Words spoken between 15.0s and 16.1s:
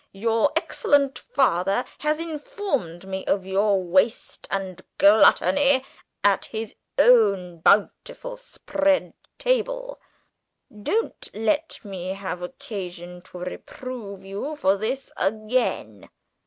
again."